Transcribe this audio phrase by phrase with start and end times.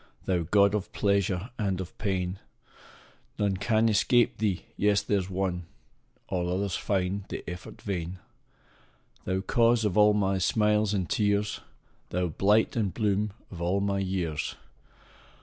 [0.25, 2.39] Thou god of pleasure and of pain!
[3.37, 5.67] None can escape thee yes there s one
[6.27, 8.17] All others find the effort vain:
[9.25, 11.59] Thou cause of all my smiles and tears!
[12.09, 14.41] Thou blight and bloom of all my years!
[14.41, 14.57] 70 LINES.